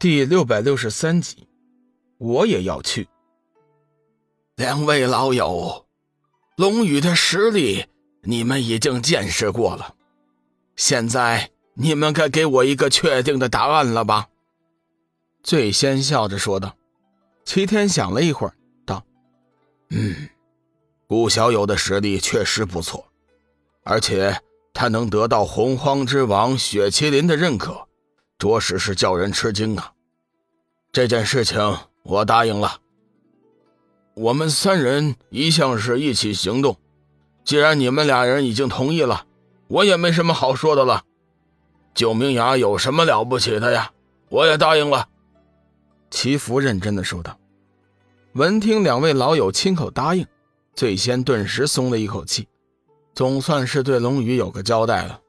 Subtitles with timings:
[0.00, 1.48] 第六百六十三集，
[2.18, 3.08] 我也要去。
[4.54, 5.86] 两位老友，
[6.56, 7.84] 龙宇的实力
[8.22, 9.96] 你们已经见识过了，
[10.76, 14.28] 现在你们该给我一个确定的答案了吧？
[15.42, 16.76] 最先笑着说道。
[17.44, 18.54] 齐天想了一会儿，
[18.86, 19.04] 道
[19.90, 20.28] ：“嗯，
[21.08, 23.04] 顾小友的实力确实不错，
[23.82, 24.40] 而且
[24.72, 27.84] 他能得到洪荒之王雪麒麟的认可。”
[28.38, 29.92] 着实是叫人吃惊啊！
[30.92, 32.80] 这件事情我答应了。
[34.14, 36.76] 我们三人一向是一起行动，
[37.44, 39.26] 既然你们俩人已经同意了，
[39.66, 41.02] 我也没什么好说的了。
[41.94, 43.90] 九明崖有什么了不起的呀？
[44.28, 45.08] 我也答应了。
[46.08, 47.36] 祈福认真的说道。
[48.34, 50.24] 闻听两位老友亲口答应，
[50.76, 52.46] 醉仙顿时松了一口气，
[53.14, 55.20] 总算是对龙宇有个交代了。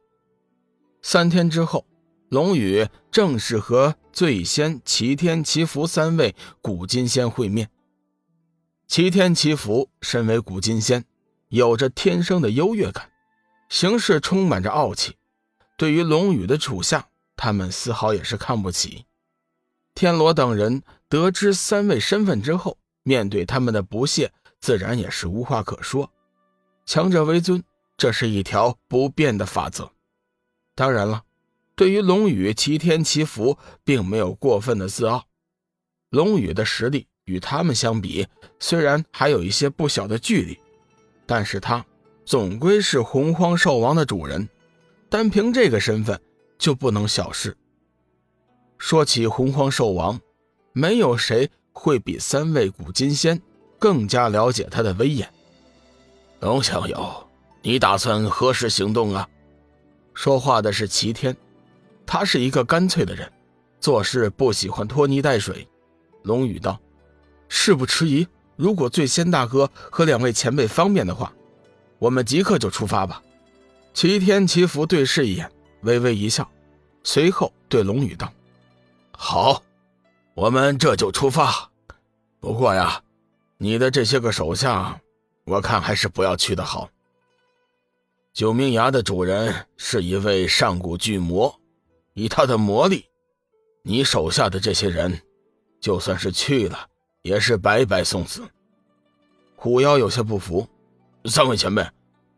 [1.02, 1.84] 三天之后。
[2.30, 7.71] 龙宇正式和醉仙、齐天、齐福三位古金仙会面。
[8.88, 11.05] 齐天、齐福身为古金仙，
[11.48, 13.10] 有着天生的优越感，
[13.68, 15.16] 行事充满着傲气。
[15.76, 19.05] 对于龙宇的处下，他们丝毫也是看不起。
[19.96, 26.12] 天罗等人得知三位身份之后，面对他们的不屑，自然也是无话可说。
[26.86, 27.64] 强者为尊，
[27.98, 29.91] 这是一条不变的法则。
[30.76, 31.24] 当然了。
[31.80, 35.24] 对于龙宇，齐天祈福并没有过分的自傲。
[36.10, 38.27] 龙宇的实力与他们相比，
[38.60, 40.60] 虽然还有一些不小的距离，
[41.26, 41.86] 但是他
[42.26, 44.49] 总归是洪荒兽王的主人，
[45.08, 46.20] 单凭这个身份
[46.58, 47.55] 就不能小视。
[48.77, 50.20] 说起洪荒兽王，
[50.74, 53.41] 没有谁会比三位古金仙
[53.80, 55.32] 更加了解他的威严。
[56.41, 57.26] 龙小友，
[57.62, 59.30] 你打算何时行动啊？
[60.14, 61.34] 说话的是齐天。
[62.12, 63.32] 他是一个干脆的人，
[63.79, 65.68] 做事不喜欢拖泥带水。
[66.24, 66.79] 龙宇道
[67.47, 71.31] ：“事不迟疑，如果醉仙大哥和两位前辈方便的话，
[72.00, 73.22] 我们即刻就出发吧。”
[73.94, 76.50] 齐天齐福对视一眼，微微一笑，
[77.03, 78.34] 随后对龙宇道
[79.16, 79.62] ：“好，
[80.34, 81.70] 我们这就出发。
[82.40, 83.03] 不过呀，
[83.59, 85.00] 你的这些个手下，
[85.46, 86.90] 我看还是不要去的好。
[88.34, 91.56] 九明崖的主人是一位上古巨魔。”
[92.14, 93.06] 以他的魔力，
[93.84, 95.22] 你手下的这些人，
[95.80, 96.88] 就算是去了，
[97.22, 98.44] 也是白白送死。
[99.56, 100.68] 虎妖有些不服
[101.25, 101.86] ：“三位前辈，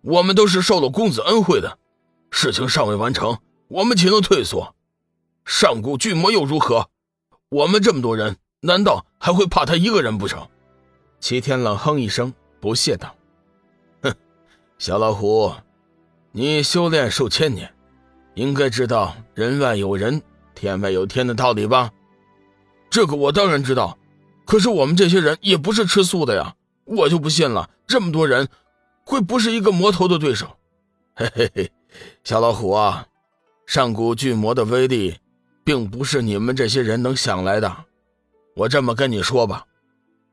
[0.02, 1.78] 我们都是受了公子恩惠的，
[2.32, 4.76] 事情尚未完成，我们岂能退缩？
[5.46, 6.90] 上古巨魔又如何？
[7.50, 10.48] 我们这么多人，难道还会怕他一个人不成？”
[11.20, 13.16] 齐天冷哼一声，不屑道
[14.02, 14.14] ：“哼，
[14.80, 15.54] 小老虎，
[16.32, 17.72] 你修炼数千年。”
[18.36, 20.22] 应该知道人外有人，
[20.56, 21.92] 天外有天的道理吧？
[22.90, 23.98] 这个我当然知道，
[24.46, 26.56] 可是我们这些人也不是吃素的呀！
[26.86, 28.48] 我就不信了，这么多人，
[29.06, 30.58] 会不是一个魔头的对手？
[31.16, 31.72] 嘿嘿嘿，
[32.24, 33.06] 小老虎啊，
[33.66, 35.16] 上古巨魔的威力，
[35.64, 37.86] 并不是你们这些人能想来的。
[38.56, 39.66] 我这么跟你说吧，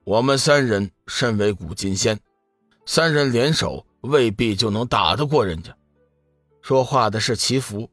[0.04, 2.18] 我们三人身为古金仙，
[2.86, 5.72] 三人联手未必就能打得过人家。
[6.68, 7.88] 说话的是祈福，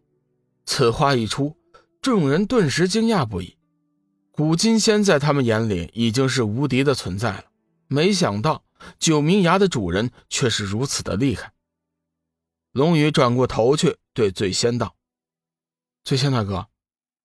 [0.65, 1.55] 此话一出，
[2.01, 3.57] 众人顿时惊讶不已。
[4.33, 7.45] 古金仙在他们眼里已经是无敌的存在了，
[7.87, 8.65] 没想到
[8.99, 11.53] 九明崖的主人却是如此的厉害。
[12.73, 14.97] 龙宇转过头去对醉仙道
[16.03, 16.67] ：“醉仙大哥，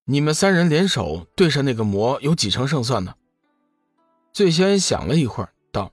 [0.05, 3.15] 你们三人联手对上那个魔，有几成胜算呢？”
[4.31, 5.91] 醉仙想了一会儿，道：“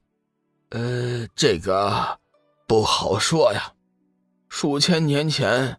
[0.70, 2.20] 呃，这个
[2.68, 3.72] 不好说呀。”
[4.60, 5.78] 数千年前，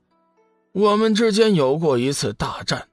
[0.72, 2.88] 我们之间有过一次大战，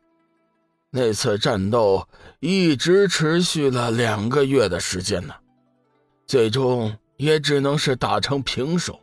[0.90, 2.08] 那次战斗
[2.40, 5.34] 一直持续了两个月的时间呢，
[6.26, 8.98] 最终也只能是打成平手。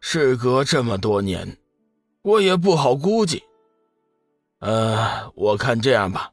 [0.00, 1.58] 事隔这么多年，
[2.22, 3.44] 我也不好估计。
[4.60, 6.32] 呃，我看这样吧，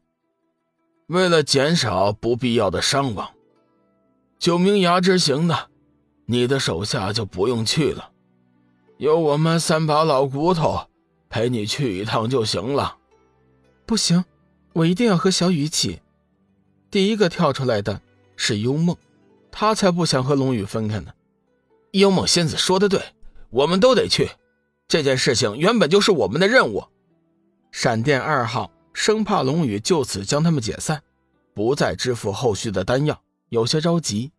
[1.07, 3.29] 为了减少不必要的伤亡，
[4.39, 5.53] 九明崖之行呢，
[6.27, 8.11] 你的手下就不用去了。
[9.03, 10.87] 有我们三把老骨头
[11.29, 12.99] 陪你去一趟就行了。
[13.85, 14.23] 不行，
[14.71, 15.99] 我一定要和小雨一起。
[16.89, 18.01] 第一个跳出来的
[18.37, 18.95] 是幽梦，
[19.51, 21.11] 他才不想和龙宇分开呢。
[21.91, 23.01] 幽梦仙子说的对，
[23.49, 24.29] 我们都得去。
[24.87, 26.85] 这件事情原本就是我们的任务。
[27.73, 31.03] 闪电二号生怕龙宇就此将他们解散，
[31.53, 34.31] 不再支付后续的丹药，有些着急。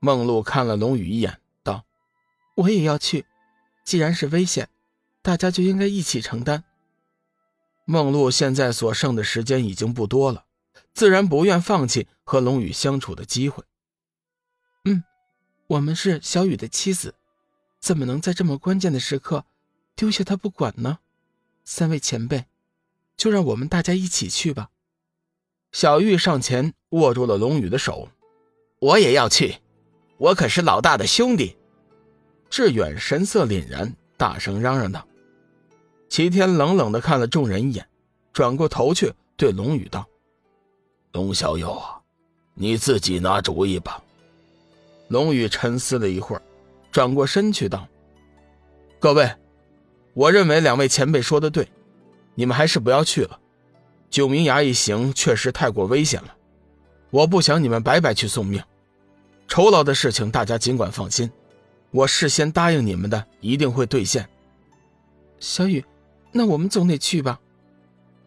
[0.00, 1.84] 梦露看了龙宇一眼，道
[2.58, 3.26] ：“我也要去。”
[3.90, 4.68] 既然是危险，
[5.20, 6.62] 大家就应该一起承担。
[7.84, 10.44] 梦露现在所剩的时间已经不多了，
[10.94, 13.64] 自然不愿放弃和龙宇相处的机会。
[14.84, 15.02] 嗯，
[15.66, 17.16] 我们是小雨的妻子，
[17.80, 19.44] 怎么能在这么关键的时刻
[19.96, 21.00] 丢下他不管呢？
[21.64, 22.44] 三位前辈，
[23.16, 24.70] 就让我们大家一起去吧。
[25.72, 28.08] 小玉上前握住了龙宇的手，
[28.78, 29.56] 我也要去，
[30.16, 31.56] 我可是老大的兄弟。
[32.50, 35.06] 志远神色凛然，大声嚷嚷道。
[36.08, 37.86] 齐天冷冷的看了众人一眼，
[38.32, 40.04] 转过头去对龙宇道
[41.12, 42.00] ：“龙小友啊，
[42.54, 44.02] 你自己拿主意吧。”
[45.06, 46.42] 龙宇沉思了一会儿，
[46.90, 47.86] 转过身去道
[48.98, 49.32] ：“各位，
[50.12, 51.68] 我认为两位前辈说的对，
[52.34, 53.38] 你们还是不要去了。
[54.10, 56.34] 九明崖一行确实太过危险了，
[57.10, 58.60] 我不想你们白白去送命。
[59.46, 61.30] 酬劳的事情大家尽管放心，
[61.90, 64.28] 我事先答应你们的一定会兑现。”
[65.40, 65.84] 小雨。
[66.32, 67.40] 那我们总得去吧。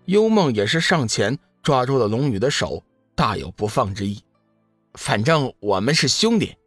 [0.07, 2.83] 幽梦也是上前抓住了龙宇的手，
[3.15, 4.21] 大有不放之意。
[4.95, 6.57] 反正我们是兄弟，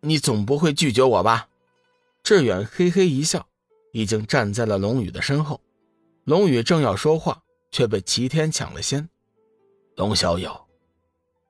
[0.00, 1.48] 你总不会拒绝我吧？
[2.24, 3.46] 志远嘿嘿一笑，
[3.92, 5.60] 已经站在了龙宇的身后。
[6.24, 9.08] 龙宇正要说话，却被齐天抢了先。
[9.94, 10.66] 龙小友，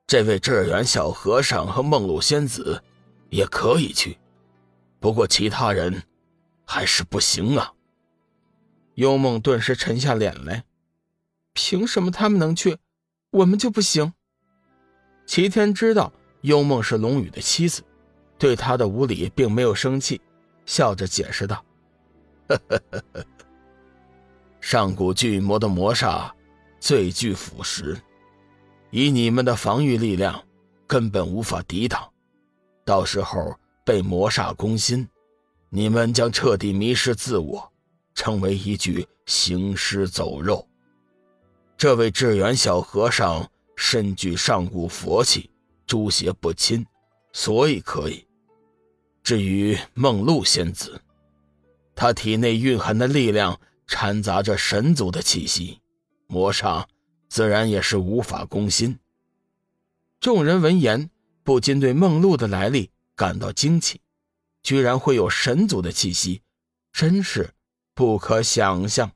[0.05, 2.83] 这位志远小和尚和梦露仙子
[3.31, 4.19] 也可以去，
[5.01, 6.03] 不过其他人
[6.63, 7.73] 还是不行啊。
[8.93, 10.63] 幽梦顿时沉下脸来，
[11.53, 12.77] 凭什么他们能去，
[13.31, 14.13] 我们就不行？
[15.25, 17.83] 齐天知道幽梦是龙宇的妻子，
[18.37, 20.21] 对他的无礼并没有生气，
[20.65, 21.65] 笑着解释道：“，
[24.61, 26.31] 上古巨魔的魔煞
[26.79, 27.97] 最具腐蚀，
[28.91, 30.43] 以你们的防御力量，
[30.85, 32.07] 根本无法抵挡。
[32.83, 33.57] 到时候
[33.91, 35.05] 被魔煞攻心，
[35.69, 37.67] 你们将彻底迷失自我。”
[38.13, 40.67] 成为一具行尸走肉。
[41.77, 45.49] 这位智远小和尚身具上古佛气，
[45.87, 46.85] 诸邪不侵，
[47.31, 48.27] 所以可以。
[49.23, 51.01] 至于梦露仙子，
[51.95, 55.79] 她体内蕴含的力量掺杂着神族的气息，
[56.27, 56.83] 魔煞
[57.29, 58.99] 自然也是无法攻心。
[60.19, 61.09] 众人闻言，
[61.43, 62.91] 不禁对梦露的来历
[63.21, 64.01] 感到惊奇，
[64.63, 66.41] 居然会有神族的气息，
[66.91, 67.53] 真是。
[67.93, 69.11] 不可想象。